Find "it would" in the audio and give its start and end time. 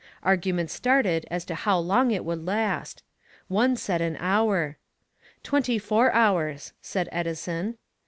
2.09-2.43